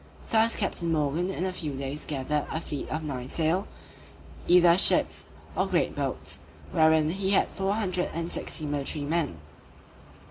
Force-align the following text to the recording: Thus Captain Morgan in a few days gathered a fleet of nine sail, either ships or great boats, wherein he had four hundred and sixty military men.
Thus 0.31 0.55
Captain 0.55 0.91
Morgan 0.91 1.29
in 1.29 1.45
a 1.45 1.53
few 1.53 1.75
days 1.77 2.05
gathered 2.05 2.47
a 2.49 2.59
fleet 2.59 2.89
of 2.89 3.03
nine 3.03 3.29
sail, 3.29 3.67
either 4.47 4.75
ships 4.75 5.25
or 5.55 5.67
great 5.67 5.95
boats, 5.95 6.39
wherein 6.71 7.11
he 7.11 7.29
had 7.33 7.49
four 7.49 7.75
hundred 7.75 8.09
and 8.11 8.31
sixty 8.31 8.65
military 8.65 9.05
men. 9.05 9.37